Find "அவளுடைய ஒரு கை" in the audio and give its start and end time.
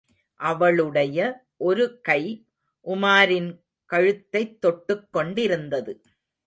0.35-2.45